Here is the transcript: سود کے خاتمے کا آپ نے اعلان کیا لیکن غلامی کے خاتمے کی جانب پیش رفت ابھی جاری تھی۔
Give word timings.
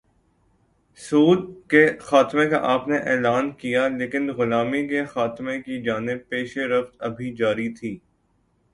سود 0.99 1.41
کے 1.69 1.85
خاتمے 1.99 2.45
کا 2.49 2.59
آپ 2.71 2.87
نے 2.87 2.97
اعلان 3.11 3.51
کیا 3.51 3.87
لیکن 3.87 4.29
غلامی 4.29 4.87
کے 4.87 5.05
خاتمے 5.05 5.61
کی 5.61 5.81
جانب 5.83 6.29
پیش 6.29 6.57
رفت 6.57 6.95
ابھی 6.99 7.33
جاری 7.35 7.73
تھی۔ 7.73 7.97